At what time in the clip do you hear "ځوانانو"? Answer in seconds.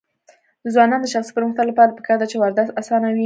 0.73-1.03